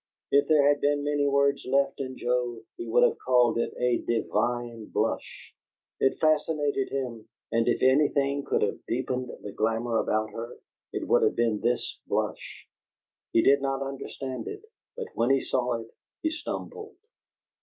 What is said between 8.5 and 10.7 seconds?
have deepened the glamour about her,